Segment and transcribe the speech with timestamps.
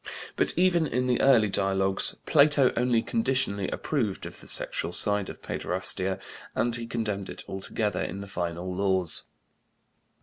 [0.35, 5.43] But even in the early dialogues Plato only conditionally approved of the sexual side of
[5.43, 6.17] paiderastia
[6.55, 9.25] and he condemned it altogether in the final Laws.